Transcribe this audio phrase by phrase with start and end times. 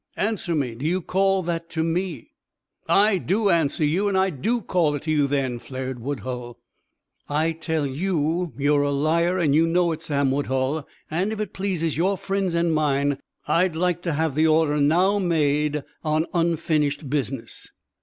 [0.17, 0.73] "Answer me!
[0.73, 2.31] Do you call that to me?"
[2.89, 6.57] "I do answer you, and I do call it to you then!" flared Woodhull.
[7.29, 10.87] "I tell you, you're a liar, and you know it, Sam Woodhull!
[11.11, 15.19] And if it pleases your friends and mine, I'd like to have the order now
[15.19, 17.67] made on unfinished business."